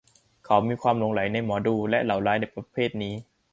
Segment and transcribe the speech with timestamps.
[0.45, 3.13] เขามีความหลงใหลในหมอดูและเหล่าร้ายในประเภทนั้น